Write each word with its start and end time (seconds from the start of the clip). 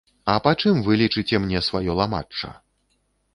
А 0.35 0.35
па 0.45 0.53
чым 0.63 0.79
вы 0.87 0.97
лічыце 1.01 1.41
мне 1.43 1.61
сваё 1.67 1.91
ламачча? 2.01 2.51